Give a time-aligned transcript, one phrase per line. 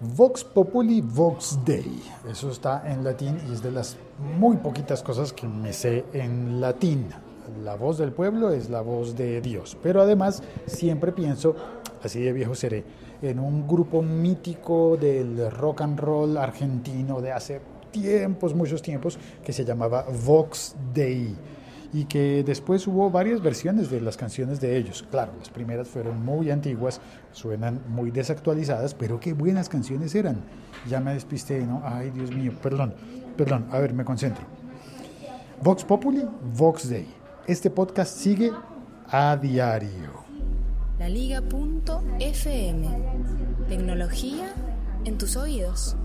[0.00, 2.00] Vox Populi, Vox Dei.
[2.30, 3.96] Eso está en latín y es de las
[4.38, 7.08] muy poquitas cosas que me sé en latín.
[7.64, 9.76] La voz del pueblo es la voz de Dios.
[9.82, 11.56] Pero además siempre pienso,
[12.00, 12.84] así de viejo seré,
[13.22, 17.60] en un grupo mítico del rock and roll argentino de hace
[17.90, 21.34] tiempos, muchos tiempos, que se llamaba Vox Dei
[21.92, 25.04] y que después hubo varias versiones de las canciones de ellos.
[25.10, 27.00] Claro, las primeras fueron muy antiguas,
[27.32, 30.42] suenan muy desactualizadas, pero qué buenas canciones eran.
[30.88, 31.82] Ya me despisté, ¿no?
[31.84, 32.94] Ay, Dios mío, perdón,
[33.36, 34.44] perdón, a ver, me concentro.
[35.62, 36.24] Vox Populi,
[36.56, 37.06] Vox Day.
[37.46, 38.52] Este podcast sigue
[39.08, 40.28] a diario.
[40.98, 42.88] La Liga.fm.
[43.68, 44.52] Tecnología
[45.04, 45.96] en tus oídos.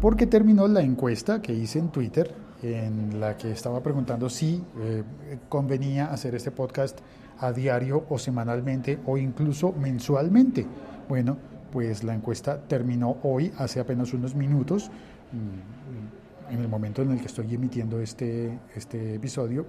[0.00, 5.02] Porque terminó la encuesta que hice en Twitter en la que estaba preguntando si eh,
[5.48, 6.98] convenía hacer este podcast
[7.38, 10.66] a diario o semanalmente o incluso mensualmente.
[11.08, 11.36] Bueno,
[11.72, 14.90] pues la encuesta terminó hoy, hace apenas unos minutos,
[15.32, 19.66] mm, en el momento en el que estoy emitiendo este, este episodio,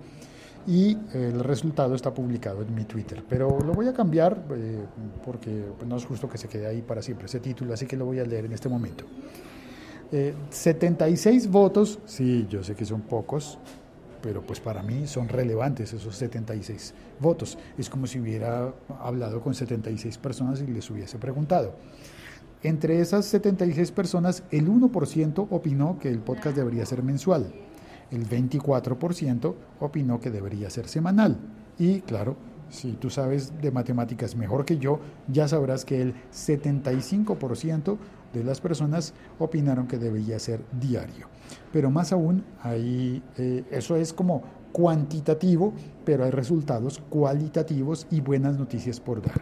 [0.67, 3.23] y el resultado está publicado en mi Twitter.
[3.27, 4.83] Pero lo voy a cambiar eh,
[5.25, 8.05] porque no es justo que se quede ahí para siempre ese título, así que lo
[8.05, 9.05] voy a leer en este momento.
[10.49, 13.57] 76 eh, votos, sí, yo sé que son pocos,
[14.21, 17.57] pero pues para mí son relevantes esos 76 votos.
[17.77, 21.75] Es como si hubiera hablado con 76 personas y les hubiese preguntado.
[22.63, 27.53] Entre esas 76 personas, el 1% opinó que el podcast debería ser mensual,
[28.09, 31.37] el 24% opinó que debería ser semanal
[31.77, 32.35] y claro,
[32.69, 37.97] si tú sabes de matemáticas mejor que yo, ya sabrás que el 75%
[38.37, 41.27] de las personas opinaron que debería ser diario.
[41.71, 45.73] Pero más aún, ahí, eh, eso es como cuantitativo,
[46.05, 49.41] pero hay resultados cualitativos y buenas noticias por dar.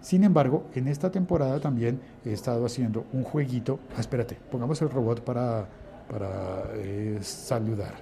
[0.00, 3.78] Sin embargo, en esta temporada también he estado haciendo un jueguito.
[3.96, 5.68] Ah, espérate, pongamos el robot para,
[6.10, 7.94] para eh, saludar.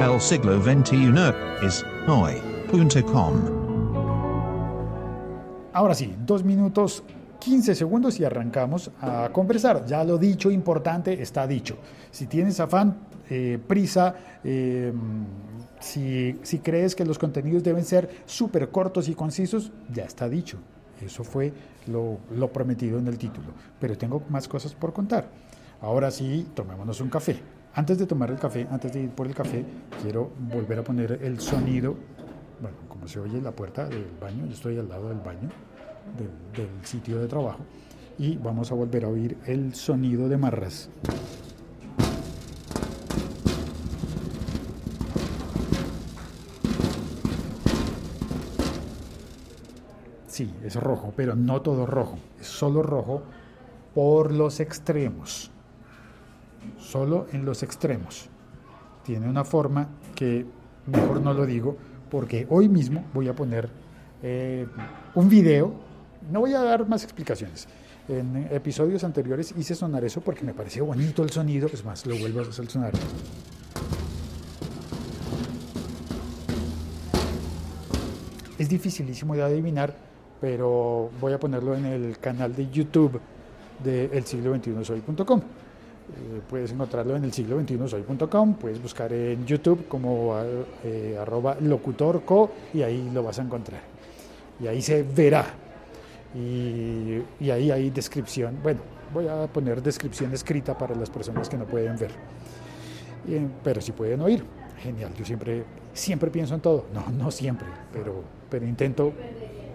[0.00, 1.14] El siglo XXI
[1.62, 3.64] es hoy.com.
[5.72, 7.02] Ahora sí, dos minutos
[7.44, 9.84] 15 segundos y arrancamos a conversar.
[9.84, 11.76] Ya lo dicho, importante, está dicho.
[12.10, 12.96] Si tienes afán,
[13.28, 14.90] eh, prisa, eh,
[15.78, 20.56] si, si, crees que los contenidos deben ser súper cortos y concisos, ya está dicho.
[21.04, 21.52] Eso fue
[21.86, 23.48] lo, lo prometido en el título.
[23.78, 25.28] Pero tengo más cosas por contar.
[25.82, 27.38] Ahora sí, tomémonos un café.
[27.74, 29.62] Antes de tomar el café, antes de ir por el café,
[30.02, 31.94] quiero volver a poner el sonido,
[32.62, 35.50] bueno, como se oye la puerta del baño, yo estoy al lado del baño
[36.16, 37.60] del, sitio de trabajo
[38.18, 40.88] y vamos a volver a oír el sonido de marras.
[50.26, 53.22] Sí, es rojo, pero no todo rojo, es solo rojo
[53.94, 55.50] por los extremos,
[56.78, 58.28] solo en los extremos.
[59.04, 60.44] Tiene una forma que
[60.86, 61.76] mejor no lo digo
[62.10, 63.68] porque hoy mismo voy a poner
[64.22, 64.66] eh,
[65.14, 65.83] un video
[66.30, 67.66] no voy a dar más explicaciones.
[68.08, 71.68] En episodios anteriores hice sonar eso porque me pareció bonito el sonido.
[71.72, 72.92] Es más, lo vuelvo a hacer sonar.
[78.58, 79.94] Es dificilísimo de adivinar,
[80.40, 83.20] pero voy a ponerlo en el canal de YouTube
[83.82, 85.40] de el siglo 21 soy.com.
[85.40, 90.36] Eh, puedes encontrarlo en el siglo 21 soy.com, puedes buscar en YouTube como
[90.84, 93.80] eh, arroba locutorco y ahí lo vas a encontrar.
[94.60, 95.63] Y ahí se verá
[96.34, 98.58] y, ahí hay descripción.
[98.62, 98.80] Bueno,
[99.12, 102.10] voy a poner descripción escrita para las personas que no pueden ver,
[103.62, 104.44] pero si pueden oír.
[104.82, 106.86] Genial, yo siempre, siempre pienso en todo.
[106.92, 109.12] No, no siempre, pero, pero intento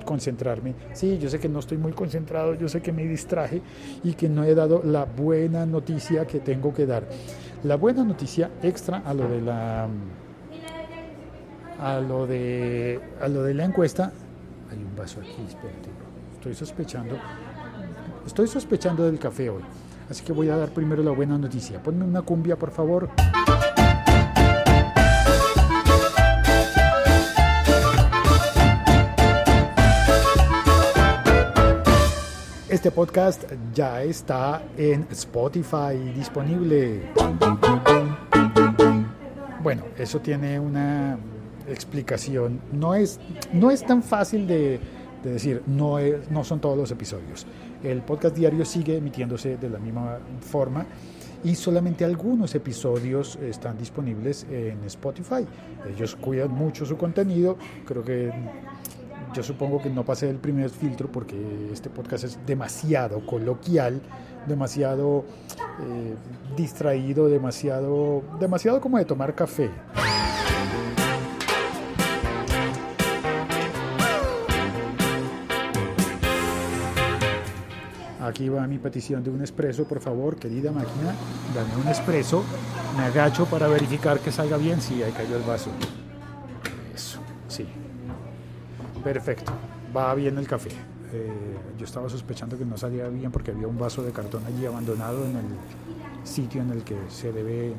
[0.06, 0.74] concentrarme.
[0.94, 3.62] Sí, yo sé que no estoy muy concentrado, yo sé que me distraje
[4.04, 7.08] y que no he dado la buena noticia que tengo que dar.
[7.64, 9.88] La buena noticia extra a lo de la
[11.80, 14.12] a lo de a lo de la encuesta.
[14.72, 15.99] Hay un vaso aquí, espérate.
[16.40, 17.18] Estoy sospechando,
[18.26, 19.62] estoy sospechando del café hoy.
[20.10, 21.84] Así que voy a dar primero la buena noticia.
[21.84, 23.10] Ponme una cumbia, por favor.
[32.70, 33.44] Este podcast
[33.74, 37.12] ya está en Spotify disponible.
[39.62, 41.20] Bueno, eso tiene una
[41.68, 42.62] explicación.
[42.72, 43.20] No es,
[43.52, 44.80] no es tan fácil de,
[45.24, 45.98] de decir, no,
[46.30, 47.46] no son todos los episodios.
[47.84, 50.86] El podcast diario sigue emitiéndose de la misma forma
[51.44, 55.46] y solamente algunos episodios están disponibles en Spotify.
[55.94, 58.32] Ellos cuidan mucho su contenido, creo que
[59.34, 64.02] yo supongo que no pasé el primer filtro porque este podcast es demasiado coloquial
[64.48, 65.26] demasiado
[65.82, 66.16] eh,
[66.56, 69.70] distraído, demasiado, demasiado como de tomar café.
[78.30, 81.16] Aquí va mi petición de un expreso, por favor, querida máquina,
[81.56, 82.44] dame un expreso.
[82.96, 84.80] Me agacho para verificar que salga bien.
[84.82, 85.72] Sí, ahí cayó el vaso.
[86.94, 87.66] Eso, sí.
[89.04, 89.52] Perfecto.
[89.96, 90.70] Va bien el café.
[91.12, 94.64] Eh, yo estaba sospechando que no salía bien porque había un vaso de cartón allí
[94.64, 95.48] abandonado en el
[96.24, 97.74] sitio en el que se debe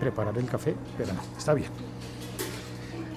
[0.00, 1.70] preparar el café, pero no, está bien.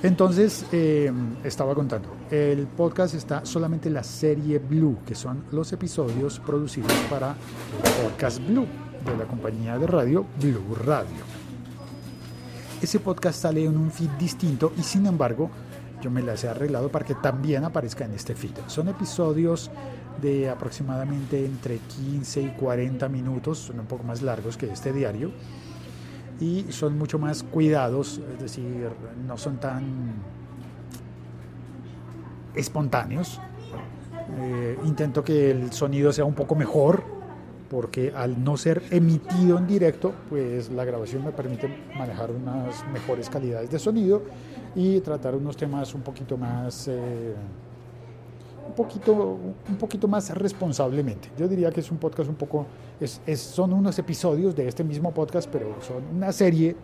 [0.02, 1.12] Entonces, eh,
[1.44, 7.36] estaba contando, el podcast está solamente la serie Blue, que son los episodios producidos para
[8.02, 8.66] podcast Blue
[9.06, 11.40] de la compañía de radio Blue Radio.
[12.82, 15.50] Ese podcast sale en un feed distinto y sin embargo
[16.02, 18.56] yo me las he arreglado para que también aparezca en este feed.
[18.68, 19.70] Son episodios
[20.22, 25.32] de aproximadamente entre 15 y 40 minutos, son un poco más largos que este diario
[26.40, 28.90] y son mucho más cuidados, es decir,
[29.28, 30.14] no son tan
[32.56, 33.40] espontáneos.
[34.38, 37.04] Eh, intento que el sonido sea un poco mejor,
[37.70, 43.30] porque al no ser emitido en directo, pues la grabación me permite manejar unas mejores
[43.30, 44.24] calidades de sonido
[44.76, 46.88] y tratar unos temas un poquito más...
[46.88, 47.36] Eh,
[48.70, 51.30] un poquito, un poquito más responsablemente.
[51.38, 52.68] Yo diría que es un podcast un poco,
[53.00, 56.76] es, son unos episodios de este mismo podcast, pero son una serie,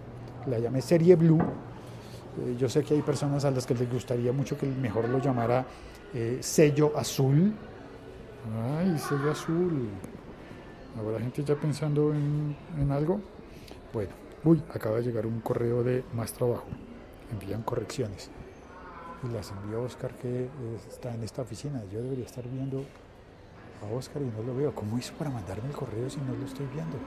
[0.48, 1.40] la llamé serie Blue.
[1.40, 5.20] Eh, yo sé que hay personas a las que les gustaría mucho que mejor lo
[5.20, 5.66] llamara
[6.14, 7.54] eh, sello azul.
[8.78, 9.90] Ay, sello azul.
[10.98, 13.20] Ahora la gente ya pensando en, en algo.
[13.94, 14.12] Bueno,
[14.44, 16.66] uy, acaba de llegar un correo de más trabajo.
[17.32, 18.32] Envían correcciones
[19.26, 20.48] y las envió a Oscar que
[20.88, 21.84] está en esta oficina.
[21.92, 22.84] Yo debería estar viendo
[23.82, 24.74] a Oscar y no lo veo.
[24.74, 26.98] ¿Cómo hizo para mandarme el correo si no lo estoy viendo?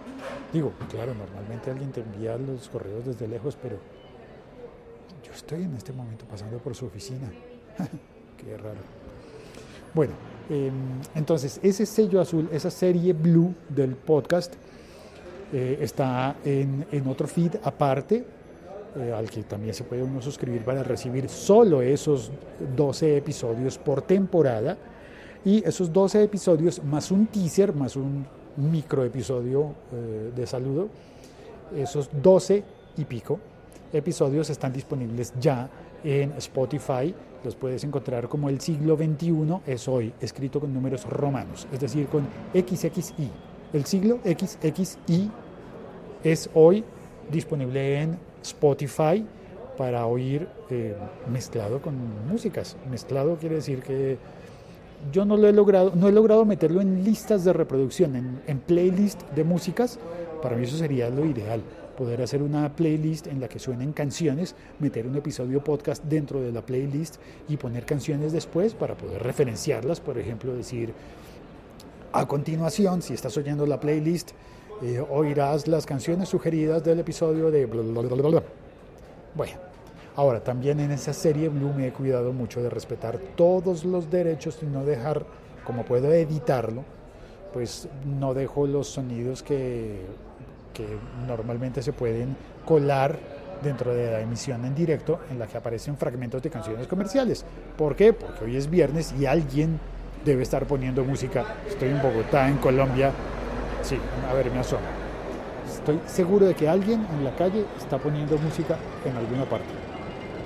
[0.53, 3.79] Digo, claro, normalmente alguien te envía los correos desde lejos, pero
[5.25, 7.31] yo estoy en este momento pasando por su oficina.
[8.37, 8.81] Qué raro.
[9.95, 10.15] Bueno,
[10.49, 14.55] em, entonces ese sello azul, esa serie blue del podcast,
[15.53, 18.38] eh, está en, en otro feed aparte
[18.97, 22.31] eh, al que también se puede uno suscribir para recibir solo esos
[22.77, 24.77] 12 episodios por temporada.
[25.45, 28.27] Y esos 12 episodios más un teaser, más un
[28.57, 30.89] micro episodio eh, de saludo,
[31.77, 32.65] esos 12
[32.97, 33.39] y pico
[33.93, 35.69] episodios están disponibles ya
[36.03, 37.15] en Spotify.
[37.45, 42.07] Los puedes encontrar como el siglo XXI es hoy, escrito con números romanos, es decir,
[42.09, 43.31] con XXI.
[43.73, 45.31] El siglo XXI
[46.25, 46.85] es hoy
[47.31, 49.25] disponible en Spotify
[49.77, 50.97] para oír eh,
[51.31, 51.95] mezclado con
[52.29, 52.77] músicas.
[52.91, 54.19] Mezclado quiere decir que
[55.13, 58.59] yo no lo he logrado, no he logrado meterlo en listas de reproducción, en, en
[58.59, 59.99] playlist de músicas.
[60.43, 61.63] Para mí eso sería lo ideal,
[61.97, 66.53] poder hacer una playlist en la que suenen canciones, meter un episodio podcast dentro de
[66.53, 67.17] la playlist
[67.49, 70.93] y poner canciones después para poder referenciarlas, por ejemplo, decir
[72.13, 74.31] a continuación, si estás oyendo la playlist,
[74.83, 77.67] eh, oirás las canciones sugeridas del episodio de.
[77.67, 79.57] Bueno,
[80.17, 84.59] ahora también en esa serie Blue me he cuidado mucho de respetar todos los derechos
[84.63, 85.25] y no dejar,
[85.65, 86.85] como puedo editarlo,
[87.53, 90.03] pues no dejo los sonidos que,
[90.75, 90.87] que
[91.27, 93.19] normalmente se pueden colar
[93.63, 97.45] dentro de la emisión en directo en la que aparecen fragmentos de canciones comerciales.
[97.77, 98.13] ¿Por qué?
[98.13, 99.81] Porque hoy es viernes y alguien
[100.25, 101.57] debe estar poniendo música.
[101.67, 103.13] Estoy en Bogotá, en Colombia,
[103.83, 104.83] Sí, a ver, me asomo.
[105.67, 109.67] Estoy seguro de que alguien en la calle está poniendo música en alguna parte.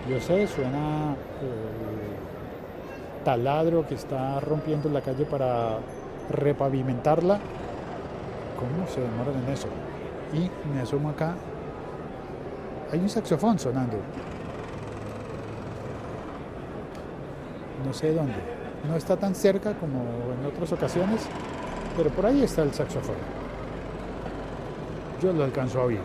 [0.09, 5.79] Yo sé, suena eh, taladro que está rompiendo la calle para
[6.31, 7.39] repavimentarla.
[8.59, 9.69] ¿Cómo se demoran en eso?
[10.33, 11.35] Y me asomo acá.
[12.93, 13.97] Hay un saxofón sonando.
[17.85, 18.35] No sé dónde.
[18.89, 20.03] No está tan cerca como
[20.39, 21.29] en otras ocasiones,
[21.97, 23.17] pero por ahí está el saxofón.
[25.23, 26.01] Yo lo alcanzo a oír.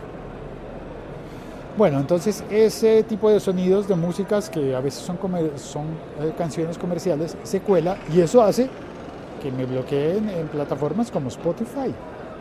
[1.78, 5.20] Bueno, entonces ese tipo de sonidos de músicas que a veces son,
[5.58, 5.86] son
[6.20, 8.68] eh, canciones comerciales se cuela y eso hace
[9.44, 11.94] que me bloqueen en plataformas como Spotify.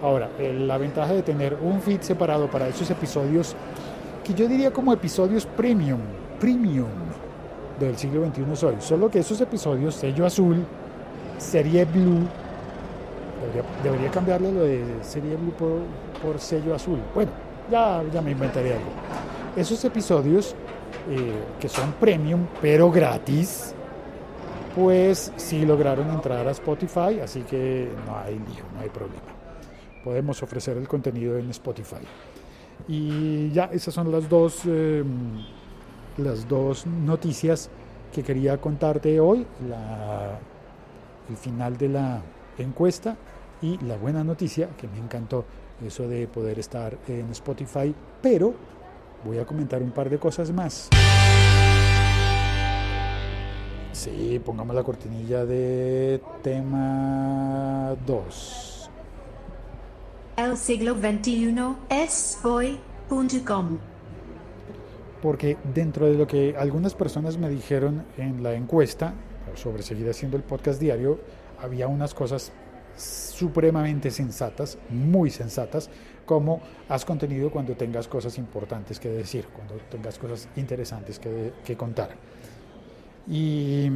[0.03, 3.55] Ahora, la ventaja de tener un feed separado para esos episodios,
[4.25, 6.01] que yo diría como episodios premium,
[6.41, 6.89] premium
[7.79, 10.65] del siglo XXI soy, solo que esos episodios, sello azul,
[11.39, 12.27] serie blue,
[13.83, 15.53] Debería, cambiarle lo de serie blue
[16.23, 16.99] por, sello azul.
[17.15, 17.31] Bueno,
[17.71, 18.91] ya, ya me inventaré algo.
[19.57, 20.55] Esos episodios
[21.11, 23.75] eh, que son premium pero gratis,
[24.75, 29.23] pues sí lograron entrar a Spotify, así que no hay lío, no hay problema.
[30.05, 32.05] podemos ofrecer el contenido en Spotify.
[32.87, 35.03] Y ya, esas son las dos, eh,
[36.19, 37.71] las dos noticias
[38.13, 39.47] que quería contarte hoy.
[39.69, 40.39] La,
[41.29, 42.21] el final de la
[42.59, 43.17] encuesta
[43.63, 45.45] y la buena noticia, que me encantó
[45.85, 48.55] eso de poder estar en Spotify, pero
[49.25, 50.89] voy a comentar un par de cosas más.
[53.93, 58.91] Sí, pongamos la cortinilla de tema 2.
[60.37, 61.57] El siglo XXI
[61.89, 63.79] es hoy.com.
[65.23, 69.15] Porque dentro de lo que algunas personas me dijeron en la encuesta
[69.55, 71.19] sobre seguir haciendo el podcast diario,
[71.59, 72.53] había unas cosas
[72.97, 75.91] supremamente sensatas, muy sensatas,
[76.25, 81.77] como haz contenido cuando tengas cosas importantes que decir, cuando tengas cosas interesantes que, que
[81.77, 82.11] contar.
[83.29, 83.91] Y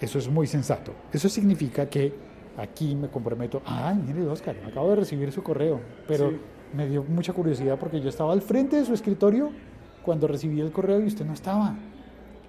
[0.00, 0.92] eso es muy sensato.
[1.12, 2.12] Eso significa que
[2.56, 6.36] aquí me comprometo, ay, mire Oscar, acabo de recibir su correo, pero Sí.
[6.76, 9.50] me dio mucha curiosidad porque yo estaba al frente de su escritorio
[10.02, 11.74] cuando recibí el correo y usted no estaba.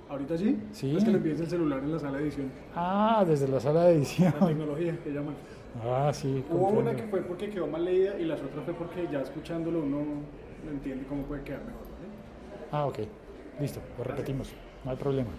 [0.09, 0.57] ¿Ahorita sí?
[0.71, 0.95] Sí.
[0.95, 2.51] Es que le envíes el celular en la sala de edición.
[2.75, 4.33] Ah, desde la sala de edición.
[4.39, 5.33] La tecnología que llaman.
[5.83, 6.43] Ah, sí.
[6.49, 6.91] Hubo comprendo.
[6.91, 9.97] una que fue porque quedó mal leída y las otras fue porque ya escuchándolo uno
[10.65, 11.81] no entiende cómo puede quedar mejor.
[12.71, 12.99] Ah, ok.
[13.59, 14.51] Listo, lo repetimos.
[14.83, 15.29] No hay problema.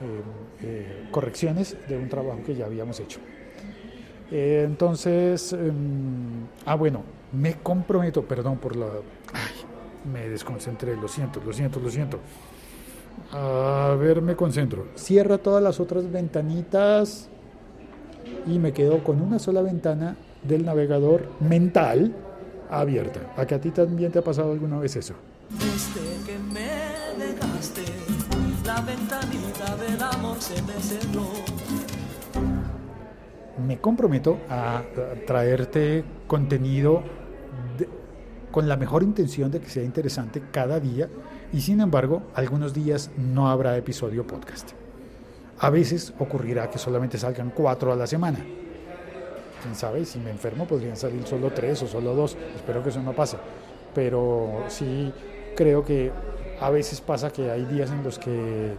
[0.00, 0.22] Eh,
[0.62, 3.20] eh, correcciones de un trabajo que ya habíamos hecho.
[4.30, 8.86] Eh, entonces, em, ah, bueno, me comprometo, perdón por la...
[8.86, 12.20] Ay, me desconcentré, lo siento, lo siento, lo siento.
[13.32, 14.86] A ver, me concentro.
[14.94, 17.28] Cierra todas las otras ventanitas
[18.48, 22.14] y me quedo con una sola ventana del navegador mental
[22.70, 23.20] abierta.
[23.36, 25.14] ¿A que a ti también te ha pasado alguna vez eso?
[25.50, 27.82] Desde que me dejaste,
[28.64, 31.28] la ventanita del amor se me cerró.
[33.66, 34.82] me comprometo a,
[35.26, 37.02] traerte contenido
[37.76, 37.88] de-
[38.52, 41.08] con la mejor intención de que sea interesante cada día
[41.52, 44.70] y sin embargo algunos días no habrá episodio podcast.
[45.60, 48.38] A veces ocurrirá que solamente salgan cuatro a la semana.
[49.62, 52.36] Quién sabe, si me enfermo podrían salir solo tres o solo dos.
[52.54, 53.36] Espero que eso no pase.
[53.94, 55.12] Pero sí
[55.56, 56.12] creo que
[56.60, 58.74] a veces pasa que hay días en los que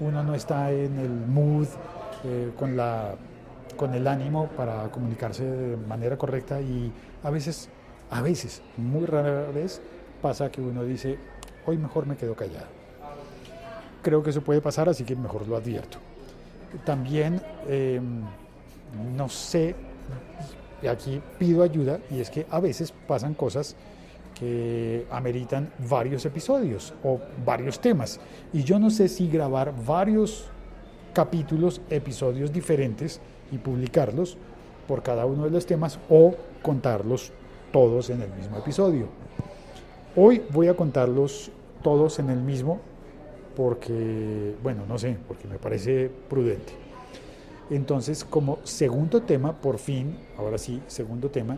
[0.00, 1.66] uno no está en el mood,
[2.24, 3.14] eh, con, la,
[3.76, 6.90] con el ánimo para comunicarse de manera correcta y
[7.22, 7.68] a veces,
[8.10, 9.80] a veces, muy rara vez,
[10.22, 11.18] pasa que uno dice,
[11.66, 12.75] hoy mejor me quedo callado.
[14.06, 15.98] Creo que eso puede pasar, así que mejor lo advierto.
[16.84, 18.00] También, eh,
[19.16, 19.74] no sé,
[20.88, 23.74] aquí pido ayuda, y es que a veces pasan cosas
[24.38, 28.20] que ameritan varios episodios o varios temas.
[28.52, 30.52] Y yo no sé si grabar varios
[31.12, 33.20] capítulos, episodios diferentes
[33.50, 34.38] y publicarlos
[34.86, 36.32] por cada uno de los temas o
[36.62, 37.32] contarlos
[37.72, 39.08] todos en el mismo episodio.
[40.14, 41.50] Hoy voy a contarlos
[41.82, 42.78] todos en el mismo
[43.56, 46.72] porque, bueno, no sé, porque me parece prudente.
[47.70, 51.56] Entonces, como segundo tema, por fin, ahora sí, segundo tema,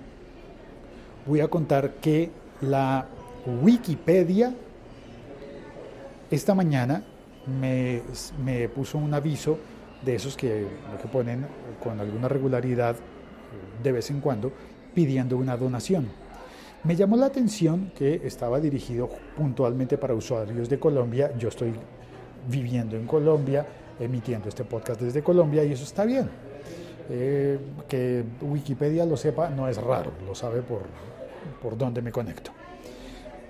[1.27, 2.31] voy a contar que
[2.63, 3.07] la
[3.63, 4.55] Wikipedia
[6.31, 7.03] esta mañana
[7.47, 8.03] me,
[8.45, 9.59] me puso un aviso
[10.05, 10.67] de esos que,
[11.01, 11.47] que ponen
[11.83, 12.97] con alguna regularidad
[13.83, 14.53] de vez en cuando
[14.95, 16.09] pidiendo una donación.
[16.85, 21.33] Me llamó la atención que estaba dirigido puntualmente para usuarios de Colombia.
[21.37, 21.73] Yo estoy
[22.49, 23.67] viviendo en Colombia,
[23.99, 26.31] emitiendo este podcast desde Colombia y eso está bien.
[27.11, 27.59] Eh,
[27.89, 30.83] que Wikipedia lo sepa no es raro, lo sabe por,
[31.61, 32.53] por dónde me conecto.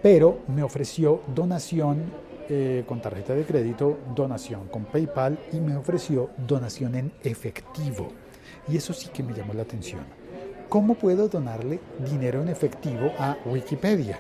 [0.03, 2.05] Pero me ofreció donación
[2.49, 8.09] eh, con tarjeta de crédito, donación con PayPal y me ofreció donación en efectivo.
[8.69, 10.18] Y eso sí que me llamó la atención.
[10.69, 14.19] ¿Cómo puedo donarle dinero en efectivo a Wikipedia?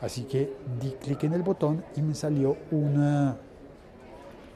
[0.00, 3.34] Así que di clic en el botón y me salió un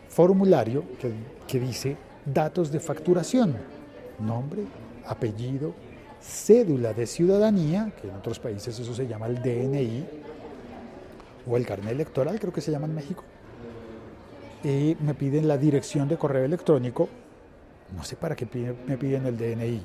[0.09, 0.85] formulario
[1.47, 3.57] que, dice datos de facturación,
[4.21, 4.63] nombre,
[5.07, 5.75] apellido,
[6.21, 10.07] cédula de ciudadanía, que en otros países eso se llama el DNI,
[11.51, 13.25] o el carnet electoral, creo que se llama en México.
[14.63, 17.09] Y me piden la dirección de correo electrónico.
[17.97, 18.47] No sé para qué
[18.87, 19.83] me piden el DNI,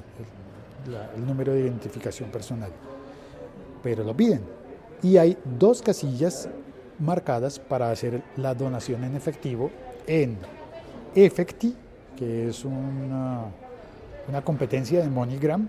[0.87, 2.71] la- el número de identificación personal,
[3.81, 4.41] pero lo piden.
[5.01, 6.47] Y hay dos casillas
[6.99, 9.71] marcadas para hacer la donación en efectivo
[10.07, 10.37] en
[11.15, 11.75] Efecti,
[12.17, 13.41] que es una,
[14.27, 15.67] una competencia de MoneyGram,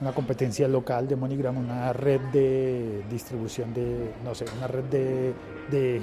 [0.00, 5.32] una competencia local de MoneyGram, una red de distribución de, no sé, una red de,
[5.70, 6.00] de,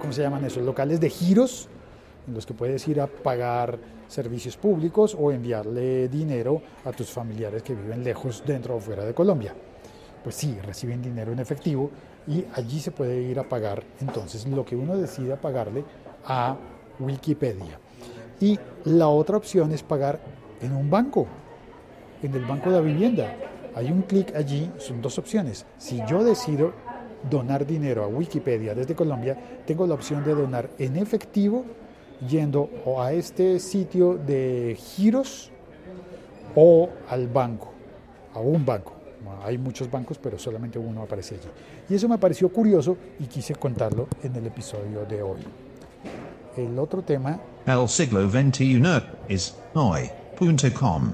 [0.00, 0.64] ¿cómo se llaman esos?
[0.64, 1.68] Locales de giros
[2.26, 3.78] en los que puedes ir a pagar
[4.08, 9.14] servicios públicos o enviarle dinero a tus familiares que viven lejos dentro o fuera de
[9.14, 9.54] Colombia.
[10.22, 11.90] Pues sí, reciben dinero en efectivo
[12.26, 15.84] y allí se puede ir a pagar entonces lo que uno decida pagarle
[16.24, 16.56] a
[16.98, 17.78] Wikipedia.
[18.40, 20.20] Y la otra opción es pagar
[20.60, 21.26] en un banco,
[22.22, 23.36] en el Banco de la Vivienda.
[23.74, 25.66] Hay un clic allí, son dos opciones.
[25.78, 26.72] Si yo decido
[27.28, 31.64] donar dinero a Wikipedia desde Colombia, tengo la opción de donar en efectivo
[32.28, 35.50] yendo o a este sitio de giros
[36.54, 37.72] o al banco,
[38.32, 38.92] a un banco.
[39.44, 41.48] Hay muchos bancos, pero solamente uno aparece allí.
[41.88, 45.40] Y eso me pareció curioso y quise contarlo en el episodio de hoy.
[46.56, 48.82] El otro tema El siglo XXI
[49.28, 51.12] es hoy.com.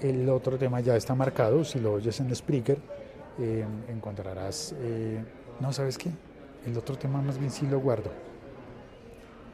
[0.00, 2.78] El otro tema ya está marcado, si lo oyes en Spreaker,
[3.38, 4.74] eh, encontrarás...
[4.78, 5.22] eh,
[5.60, 6.10] no, ¿sabes qué?
[6.66, 8.10] El otro tema más bien sí lo guardo.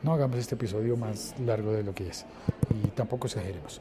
[0.07, 2.25] No hagamos este episodio más largo de lo que es
[2.71, 3.81] y tampoco exageremos.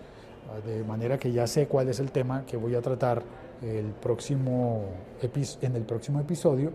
[0.49, 3.21] Ah, De manera que ya sé cuál es el tema que voy a tratar
[3.61, 4.85] el próximo
[5.21, 6.73] en el próximo episodio.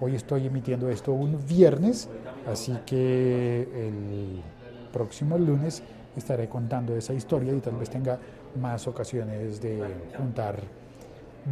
[0.00, 2.08] Hoy estoy emitiendo esto un viernes,
[2.50, 4.42] así que el
[4.92, 5.84] próximo lunes
[6.16, 8.18] estaré contando esa historia y tal vez tenga
[8.60, 9.84] más ocasiones de
[10.16, 10.58] juntar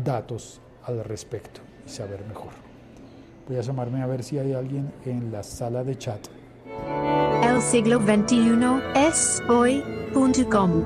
[0.05, 2.51] datos al respecto y saber mejor.
[3.47, 6.27] Voy a asomarme a ver si hay alguien en la sala de chat.
[7.61, 8.61] Siglo XXI
[8.95, 10.85] es hoy.com.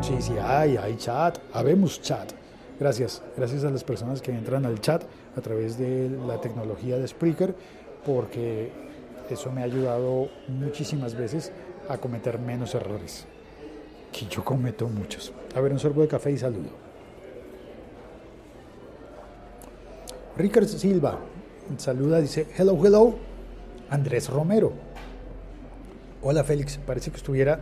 [0.00, 2.30] Sí, sí, hay, hay chat, habemos chat.
[2.78, 5.02] Gracias, gracias a las personas que entran al chat
[5.36, 7.54] a través de la tecnología de Spreaker,
[8.06, 8.70] porque
[9.28, 11.52] eso me ha ayudado muchísimas veces
[11.88, 13.26] a cometer menos errores,
[14.12, 15.32] que yo cometo muchos.
[15.56, 16.70] A ver, un sorbo de café y saludo.
[20.36, 21.18] Rickard Silva
[21.76, 23.14] saluda, dice, hello, hello,
[23.90, 24.89] Andrés Romero.
[26.22, 27.60] Hola Félix, parece que estuviera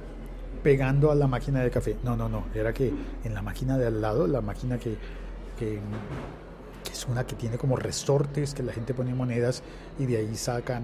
[0.65, 1.97] pegando a la máquina de café.
[2.03, 4.97] No, no, no, era que en la máquina de al lado, la máquina que,
[6.91, 9.63] es una que tiene como resortes, que la gente pone monedas
[9.97, 10.83] y de ahí sacan,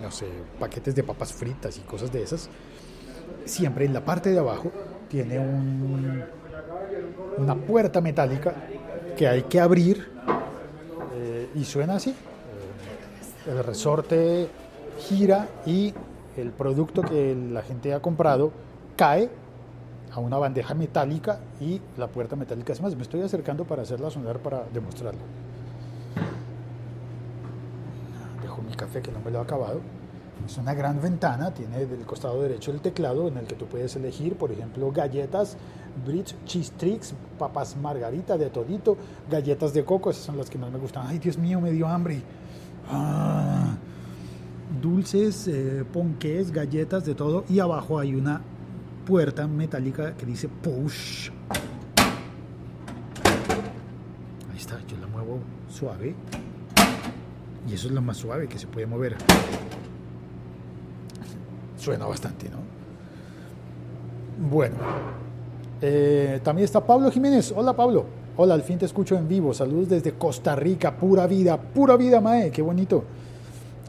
[0.00, 0.28] no sé,
[0.60, 2.48] paquetes de papas fritas y cosas de esas.
[3.44, 4.70] Siempre en la parte de abajo
[5.08, 6.22] tiene un,
[7.38, 8.54] una puerta metálica
[9.16, 10.08] que hay que abrir
[11.16, 12.14] eh, y suena así.
[13.48, 14.48] El resorte
[15.00, 15.92] gira y
[16.36, 18.52] el producto que la gente ha comprado
[18.96, 19.30] cae
[20.12, 22.94] a una bandeja metálica y la puerta metálica es más.
[22.96, 25.20] Me estoy acercando para hacerla sonar para demostrarlo.
[28.42, 29.80] Dejo mi café que no me lo he acabado.
[30.44, 33.96] Es una gran ventana, tiene del costado derecho el teclado en el que tú puedes
[33.96, 35.56] elegir, por ejemplo, galletas,
[36.06, 38.96] Bridge Cheese Tricks, papas margarita de todito,
[39.30, 41.06] galletas de coco, esas son las que más me gustan.
[41.06, 42.22] Ay, Dios mío, me dio hambre.
[42.88, 43.76] Ah,
[44.82, 47.44] dulces, eh, ponqués, galletas, de todo.
[47.48, 48.40] Y abajo hay una
[49.04, 51.30] puerta metálica que dice push.
[54.50, 56.14] Ahí está, yo la muevo suave.
[57.68, 59.16] Y eso es lo más suave que se puede mover.
[61.76, 62.58] Suena bastante, ¿no?
[64.48, 64.76] Bueno,
[65.80, 67.52] eh, también está Pablo Jiménez.
[67.56, 68.06] Hola Pablo.
[68.36, 69.54] Hola, al fin te escucho en vivo.
[69.54, 70.96] Saludos desde Costa Rica.
[70.96, 72.50] Pura vida, pura vida, Mae.
[72.50, 73.04] Qué bonito.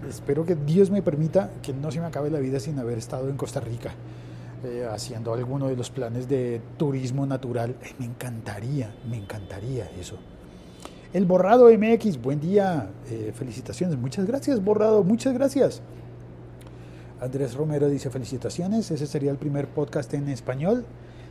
[0.08, 3.30] Espero que Dios me permita que no se me acabe la vida sin haber estado
[3.30, 3.94] en Costa Rica.
[4.64, 7.76] eh, haciendo alguno de los planes de turismo natural.
[8.00, 10.18] Me encantaría, me encantaría eso.
[11.14, 15.82] El Borrado MX, buen día, eh, felicitaciones, muchas gracias Borrado, muchas gracias.
[17.22, 20.86] Andrés Romero dice felicitaciones, ese sería el primer podcast en español.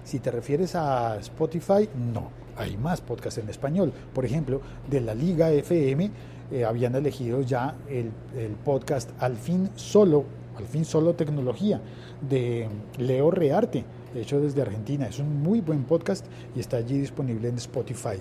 [0.05, 3.93] Si te refieres a Spotify, no, hay más podcasts en español.
[4.15, 6.11] Por ejemplo, de la Liga FM
[6.53, 10.25] eh, habían elegido ya el, el podcast Al fin solo,
[10.57, 11.81] Al fin solo tecnología,
[12.29, 15.07] de Leo Rearte, hecho desde Argentina.
[15.07, 18.17] Es un muy buen podcast y está allí disponible en Spotify.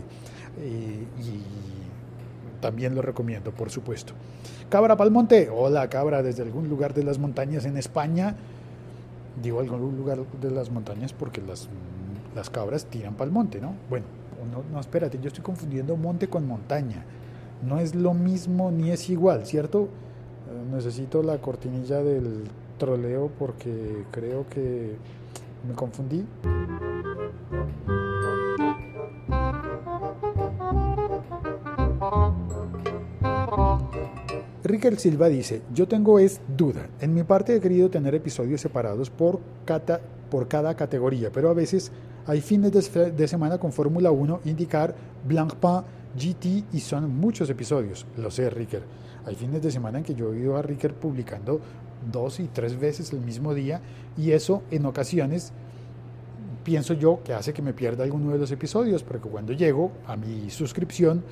[0.60, 4.14] Eh, y también lo recomiendo, por supuesto.
[4.70, 8.36] Cabra Palmonte, hola Cabra, desde algún lugar de las montañas en España.
[9.42, 11.68] Digo algún lugar de las montañas porque las,
[12.34, 13.74] las cabras tiran para monte, ¿no?
[13.90, 14.06] Bueno,
[14.52, 17.04] no, no, espérate, yo estoy confundiendo monte con montaña.
[17.66, 19.84] No es lo mismo ni es igual, ¿cierto?
[19.84, 22.44] Eh, necesito la cortinilla del
[22.78, 24.96] troleo porque creo que
[25.68, 26.26] me confundí.
[34.64, 36.88] Riquel Silva dice, yo tengo es duda.
[37.00, 40.02] En mi parte he querido tener episodios separados por, cata,
[40.32, 41.92] por cada categoría, pero a veces
[42.26, 44.96] hay fines de, semana con Fórmula 1, indicar
[45.28, 45.84] Blancpain,
[46.18, 48.06] GT y son muchos episodios.
[48.18, 48.84] Lo sé, Ricker.
[49.26, 51.60] Hay fines de semana en que yo he oído a Ricker publicando
[52.12, 53.82] dos y tres veces el mismo día
[54.18, 55.54] y eso en ocasiones
[56.64, 60.18] pienso yo que hace que me pierda alguno de los episodios, porque cuando llego a
[60.18, 61.24] mi suscripción,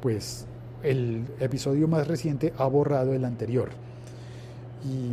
[0.00, 0.46] pues
[0.82, 3.70] el episodio más reciente ha borrado el anterior.
[4.84, 5.12] Y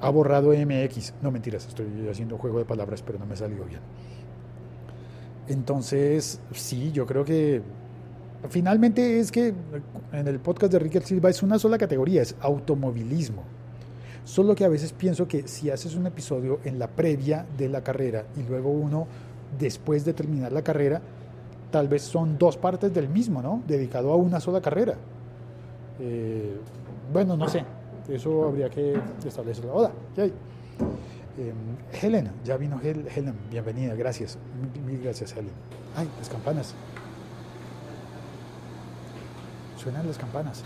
[0.00, 1.14] ha borrado MX.
[1.22, 3.80] No mentiras, estoy haciendo juego de palabras, pero no me salió bien.
[5.48, 7.62] Entonces, sí, yo creo que
[8.48, 9.54] finalmente es que
[10.12, 13.42] en el podcast de Ricker Silva es una sola categoría, es automovilismo.
[14.24, 17.82] Solo que a veces pienso que si haces un episodio en la previa de la
[17.82, 19.06] carrera y luego uno
[19.58, 21.00] después de terminar la carrera,
[21.70, 23.62] tal vez son dos partes del mismo, ¿no?
[23.66, 24.94] Dedicado a una sola carrera.
[26.00, 26.56] Eh,
[27.12, 27.64] bueno, no sé,
[28.08, 29.74] eso habría que establecerlo.
[29.74, 30.32] Hola, ¿qué hay?
[31.36, 31.52] Eh,
[32.00, 34.38] Helen, ya vino Hel Helen, bienvenida, gracias.
[34.60, 35.52] Mil, mil gracias, Helen.
[35.96, 36.74] Ay, las campanas.
[39.84, 40.62] Suenan las campanas.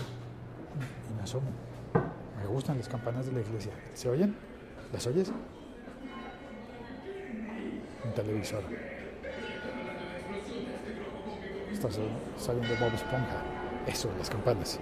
[1.10, 1.48] Y me asomo.
[2.40, 3.72] Me gustan las campanas de la iglesia.
[3.92, 4.36] ¿Se oyen?
[4.92, 5.32] ¿Las oyes?
[8.04, 8.62] Un televisor.
[11.72, 11.88] Está
[12.38, 13.42] saliendo Bob Esponja.
[13.88, 14.78] Eso, las campanas.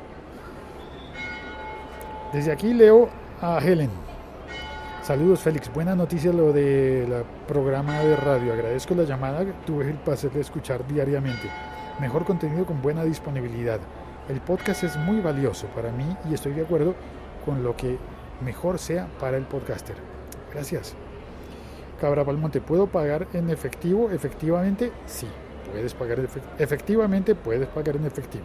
[2.34, 3.08] Desde aquí leo
[3.40, 3.90] a Helen.
[5.02, 8.52] Saludos Félix, buena noticia lo del programa de radio.
[8.52, 11.48] Agradezco la llamada, tuve el placer de escuchar diariamente.
[12.00, 13.80] Mejor contenido con buena disponibilidad.
[14.28, 16.94] El podcast es muy valioso para mí y estoy de acuerdo
[17.44, 17.96] con lo que
[18.44, 19.94] mejor sea para el podcaster.
[20.52, 20.94] Gracias.
[22.00, 24.10] Cabra Palmonte, ¿puedo pagar en efectivo?
[24.10, 25.28] Efectivamente, sí.
[25.70, 26.18] Puedes pagar
[26.58, 28.44] efectivamente, puedes pagar en efectivo.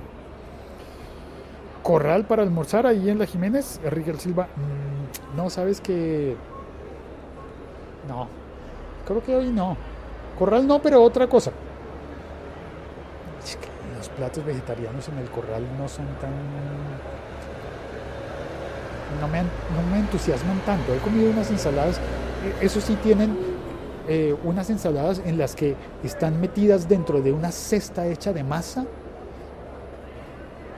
[1.82, 4.48] Corral para almorzar ahí en la Jiménez, Enrique Silva.
[4.56, 6.36] Mmm, no, sabes que.
[8.08, 8.28] No,
[9.08, 9.76] creo que hoy no.
[10.38, 11.52] Corral no, pero otra cosa.
[13.98, 16.32] Los platos vegetarianos en el corral no son tan.
[19.20, 20.94] No me, no me entusiasman tanto.
[20.94, 22.00] He comido unas ensaladas,
[22.62, 23.38] eso sí tienen
[24.08, 28.86] eh, unas ensaladas en las que están metidas dentro de una cesta hecha de masa.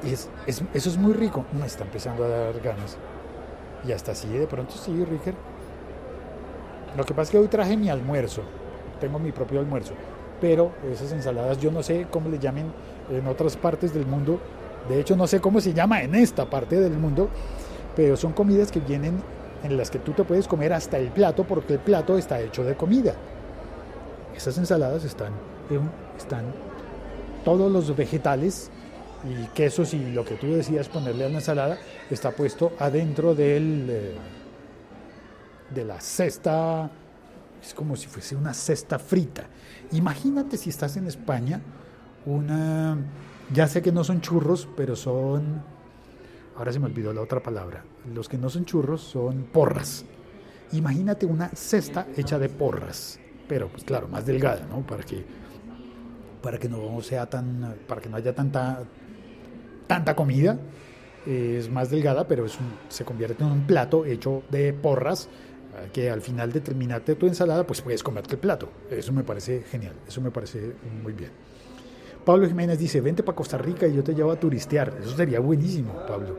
[0.04, 1.46] Y es, es, eso es muy rico.
[1.58, 2.98] Me está empezando a dar ganas.
[3.88, 5.36] Y hasta así, de pronto sí, Ricker.
[6.96, 8.44] Lo que pasa es que hoy traje mi almuerzo.
[9.00, 9.94] Tengo mi propio almuerzo.
[10.40, 12.72] Pero esas ensaladas, yo no sé cómo le llamen
[13.10, 14.40] en otras partes del mundo.
[14.90, 17.30] De hecho, no sé cómo se llama en esta parte del mundo.
[17.96, 19.22] Pero son comidas que vienen
[19.64, 22.64] en las que tú te puedes comer hasta el plato porque el plato está hecho
[22.64, 23.16] de comida.
[24.36, 25.32] Esas ensaladas están,
[26.18, 26.46] están
[27.46, 28.72] todos los vegetales
[29.24, 31.78] y quesos y lo que tú decías ponerle a la ensalada
[32.10, 34.16] está puesto adentro del, eh,
[35.74, 36.90] de la cesta,
[37.62, 39.46] es como si fuese una cesta frita.
[39.92, 41.62] Imagínate si estás en España,
[42.26, 42.98] una,
[43.54, 45.64] ya sé que no son churros, pero son,
[46.56, 47.84] ahora se me olvidó la otra palabra,
[48.14, 50.06] los que no son churros son porras.
[50.72, 54.86] Imagínate una cesta hecha de porras, pero pues claro, más delgada, ¿no?
[54.86, 55.24] Para que,
[56.42, 58.84] para que no sea tan, para que no haya tanta,
[59.88, 60.60] tanta comida,
[61.26, 65.30] es más delgada, pero es un, se convierte en un plato hecho de porras
[65.92, 68.70] que al final de terminarte tu ensalada, pues puedes comerte el plato.
[68.90, 71.32] Eso me parece genial, eso me parece muy bien.
[72.26, 74.94] Pablo Jiménez dice, vente para Costa Rica y yo te llevo a turistear.
[75.02, 76.38] Eso sería buenísimo, Pablo.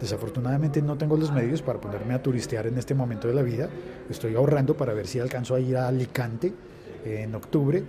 [0.00, 3.68] Desafortunadamente no tengo los medios para ponerme a turistear en este momento de la vida.
[4.08, 6.54] Estoy ahorrando para ver si alcanzo a ir a Alicante
[7.04, 7.84] en octubre.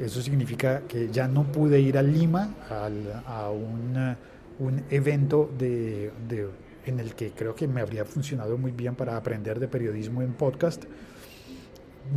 [0.00, 4.16] Eso significa que ya no pude ir a Lima al, a un,
[4.58, 6.48] un evento de, de,
[6.86, 10.32] en el que creo que me habría funcionado muy bien para aprender de periodismo en
[10.32, 10.84] podcast.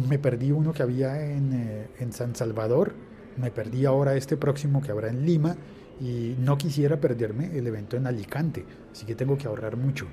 [0.10, 2.94] Me perdí uno que había en, eh, en San Salvador,
[3.38, 5.56] me perdí ahora este próximo que habrá en Lima
[6.00, 10.08] y no quisiera perderme el evento en Alicante, así que tengo que ahorrar mucho.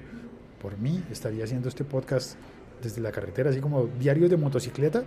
[0.60, 2.36] Por mí estaría haciendo este podcast
[2.82, 5.02] desde la carretera, así como diario de motocicleta.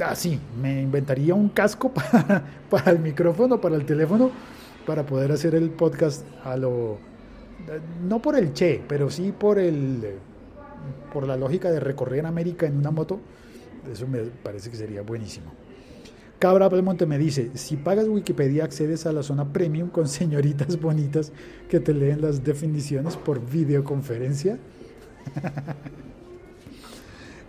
[0.00, 4.30] Así, ah, me inventaría un casco para, para el micrófono, para el teléfono,
[4.84, 6.98] para poder hacer el podcast a lo...
[8.06, 10.18] No por el che, pero sí por el
[11.12, 13.20] por la lógica de recorrer América en una moto.
[13.90, 15.52] Eso me parece que sería buenísimo.
[16.38, 21.32] Cabra Belmonte me dice, si pagas Wikipedia accedes a la zona premium con señoritas bonitas
[21.70, 24.58] que te leen las definiciones por videoconferencia.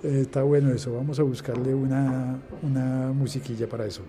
[0.04, 4.04] Está bueno eso, vamos a buscarle una, una musiquilla para eso.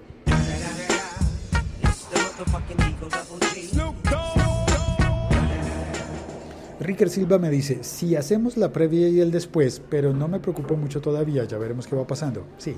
[6.78, 10.76] Ricker Silva me dice, si hacemos la previa y el después, pero no me preocupo
[10.76, 12.46] mucho todavía, ya veremos qué va pasando.
[12.58, 12.76] Sí,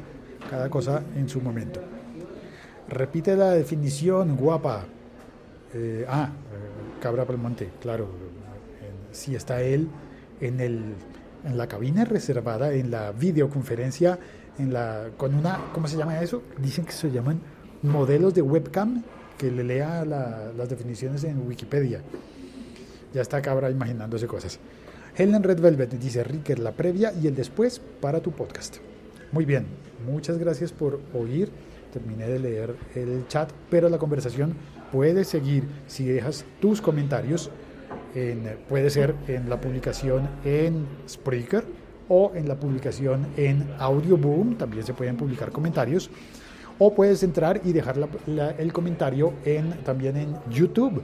[0.51, 1.81] cada cosa en su momento.
[2.89, 4.85] Repite la definición, guapa.
[5.73, 6.31] Eh, ah,
[7.01, 8.09] Cabra Palmonte, claro.
[9.13, 9.89] Si está él
[10.41, 10.81] en el,
[11.45, 14.19] en la cabina reservada, en la videoconferencia,
[14.59, 16.43] en la, con una, ¿cómo se llama eso?
[16.59, 17.41] Dicen que se llaman
[17.83, 19.03] modelos de webcam,
[19.39, 22.03] que le lea la- las definiciones en Wikipedia.
[23.15, 24.59] Ya está cabra imaginándose cosas.
[25.17, 28.77] Helen Red Velvet dice, Ricker, la previa y el después para tu podcast.
[29.33, 29.67] Muy bien,
[30.07, 31.51] muchas gracias por oír.
[31.93, 34.55] Terminé de leer el chat, pero la conversación
[34.93, 37.51] puede seguir si dejas tus comentarios.
[38.15, 41.65] en- puede ser en la publicación en Spreaker
[42.09, 44.57] o en la publicación en Audioboom.
[44.57, 46.11] También se pueden publicar comentarios.
[46.81, 47.97] O puedes entrar y dejar
[48.59, 51.03] el comentario en, también en YouTube.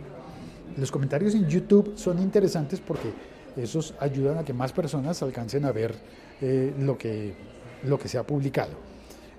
[0.77, 3.13] Los comentarios en YouTube son interesantes porque
[3.57, 5.95] esos ayudan a que más personas alcancen a ver
[6.41, 7.35] eh, lo, que,
[7.89, 8.73] lo que se ha publicado.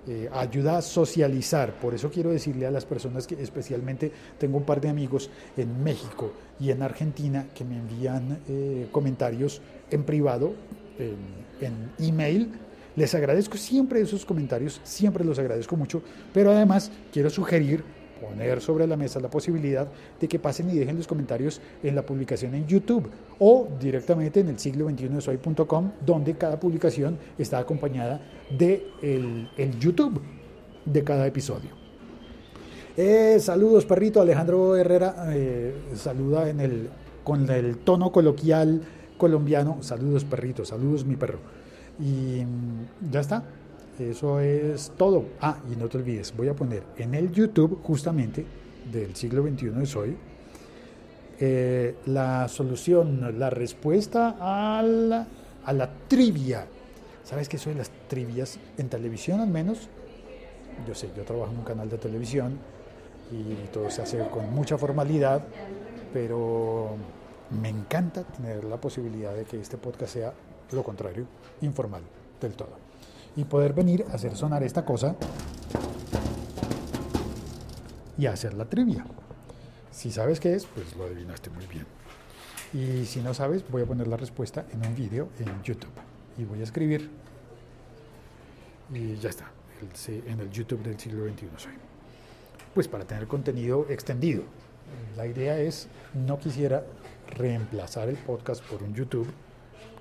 [0.08, 4.64] Eh, ayuda a socializar, por eso quiero decirle a las personas que especialmente tengo un
[4.64, 6.32] par de amigos en México
[6.62, 10.54] y en Argentina que me envían eh, comentarios en privado,
[10.98, 11.18] en,
[11.60, 12.52] en email.
[12.96, 16.02] Les agradezco siempre esos comentarios, siempre los agradezco mucho,
[16.34, 17.84] pero además quiero sugerir
[18.20, 19.88] poner sobre la mesa la posibilidad
[20.20, 24.50] de que pasen y dejen los comentarios en la publicación en YouTube o directamente en
[24.50, 30.22] el siglo 21 soy.com donde cada publicación está acompañada de el, el YouTube
[30.86, 31.70] de cada episodio.
[32.96, 34.20] Eh, saludos, perrito.
[34.22, 36.90] Alejandro Herrera eh, saluda en el,
[37.24, 38.82] con el tono coloquial
[39.18, 39.78] colombiano.
[39.82, 40.66] Saludos, perrito.
[40.66, 41.38] Saludos, mi perro.
[42.00, 43.44] Y mm, ya está.
[44.00, 45.26] Eso es todo.
[45.42, 48.46] Ah, y no te olvides, voy a poner en el YouTube, justamente,
[48.92, 50.18] del siglo XXI de Soy,
[51.40, 55.28] eh, la solución, la respuesta a la,
[55.66, 56.68] a la trivia.
[57.24, 58.60] ¿Sabes qué de las trivias?
[58.78, 59.90] En televisión al menos.
[60.88, 62.58] Yo sé, yo trabajo en un canal de televisión
[63.32, 65.44] y todo se hace con mucha formalidad,
[66.14, 66.96] pero
[67.62, 70.34] me encanta tener la posibilidad de que este podcast sea
[70.72, 71.26] lo contrario,
[71.62, 72.04] informal
[72.40, 72.87] del todo.
[73.38, 75.16] Y poder venir a hacer sonar esta cosa
[78.18, 79.06] y hacer la trivia.
[79.92, 81.86] Si sabes qué es, pues lo adivinaste muy bien.
[82.74, 85.94] Y si no sabes, voy a poner la respuesta en un vídeo en YouTube.
[86.38, 87.10] Y voy a escribir.
[88.94, 89.52] Y ya está.
[90.08, 91.74] en el YouTube del siglo XXI soy.
[92.74, 94.44] Pues para tener contenido extendido.
[95.16, 96.84] La idea es, no quisiera
[97.28, 99.28] reemplazar el podcast por un YouTube,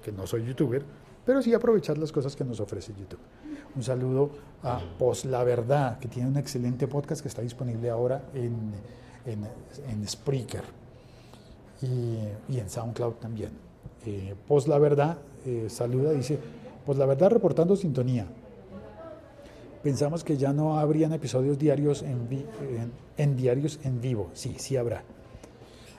[0.02, 0.84] que no soy youtuber,
[1.26, 3.18] pero sí aprovechar las cosas que nos ofrece YouTube.
[3.74, 4.30] Un saludo
[4.62, 8.72] a Pos La Verdad, que tiene un excelente podcast que está disponible ahora en,
[9.26, 9.46] en,
[9.90, 10.62] en Spreaker
[11.82, 13.50] y, en SoundCloud también.
[14.06, 14.34] Eh,
[14.66, 16.38] La Verdad eh, saluda, dice,
[16.86, 18.26] Pos La Verdad reportando sintonía.
[19.82, 22.26] Pensamos que ya no habrían episodios diarios en-
[23.16, 24.30] en diarios en vivo.
[24.32, 25.02] Sí, sí habrá.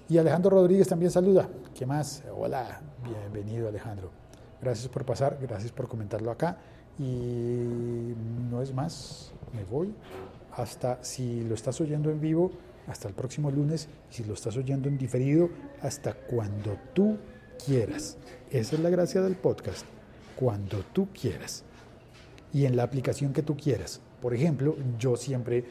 [0.09, 1.47] Y Alejandro Rodríguez también saluda.
[1.77, 2.23] ¿Qué más?
[2.35, 4.09] Hola, bienvenido Alejandro.
[4.61, 6.57] Gracias por pasar, gracias por comentarlo acá.
[6.99, 8.13] Y
[8.49, 9.93] no es más, me voy.
[10.55, 12.51] Hasta si lo estás oyendo en vivo,
[12.87, 13.87] hasta el próximo lunes.
[14.09, 15.49] Si lo estás oyendo en diferido,
[15.81, 17.17] hasta cuando tú
[17.63, 18.17] quieras.
[18.49, 19.85] Esa es la gracia del podcast.
[20.35, 21.63] Cuando tú quieras
[22.53, 24.01] y en la aplicación que tú quieras.
[24.21, 25.65] Por ejemplo, yo siempre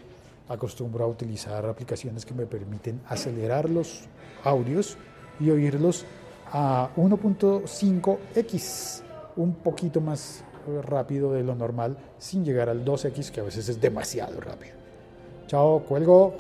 [0.48, 4.02] acostumbro a utilizar aplicaciones que me permiten acelerar los
[4.44, 4.96] audios
[5.40, 6.04] y oírlos
[6.52, 9.02] a 1.5x,
[9.36, 13.68] un poquito más eh, rápido de lo normal, sin llegar al 2x, que a veces
[13.68, 14.74] es demasiado rápido.
[15.46, 16.34] Chao, cuelgo.